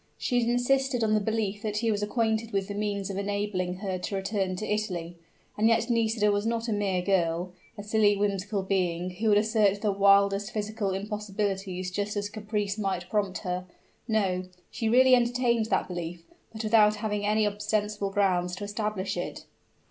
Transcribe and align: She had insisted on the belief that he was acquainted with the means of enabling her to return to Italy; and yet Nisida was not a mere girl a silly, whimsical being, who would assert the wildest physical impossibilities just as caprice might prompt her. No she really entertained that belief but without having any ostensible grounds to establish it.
She 0.17 0.39
had 0.39 0.49
insisted 0.49 1.03
on 1.03 1.13
the 1.13 1.19
belief 1.19 1.61
that 1.61 1.77
he 1.77 1.91
was 1.91 2.01
acquainted 2.01 2.49
with 2.51 2.67
the 2.67 2.73
means 2.73 3.11
of 3.11 3.17
enabling 3.17 3.75
her 3.75 3.99
to 3.99 4.15
return 4.15 4.55
to 4.55 4.65
Italy; 4.65 5.19
and 5.55 5.67
yet 5.67 5.91
Nisida 5.91 6.31
was 6.31 6.43
not 6.47 6.67
a 6.67 6.73
mere 6.73 7.03
girl 7.03 7.51
a 7.77 7.83
silly, 7.83 8.17
whimsical 8.17 8.63
being, 8.63 9.11
who 9.11 9.29
would 9.29 9.37
assert 9.37 9.81
the 9.83 9.91
wildest 9.91 10.51
physical 10.51 10.89
impossibilities 10.89 11.91
just 11.91 12.17
as 12.17 12.29
caprice 12.29 12.79
might 12.79 13.11
prompt 13.11 13.41
her. 13.41 13.65
No 14.07 14.45
she 14.71 14.89
really 14.89 15.13
entertained 15.13 15.67
that 15.67 15.87
belief 15.87 16.23
but 16.51 16.63
without 16.63 16.95
having 16.95 17.23
any 17.23 17.45
ostensible 17.45 18.09
grounds 18.09 18.55
to 18.55 18.63
establish 18.63 19.15
it. 19.15 19.45